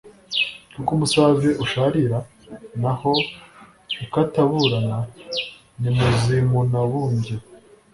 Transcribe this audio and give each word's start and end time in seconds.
kuko 0.73 0.89
umusave 0.97 1.49
usharira: 1.63 2.17
naho 2.81 3.13
i 4.03 4.05
kataburana, 4.11 4.97
ni 5.79 5.89
muzimunabunge, 5.95 7.35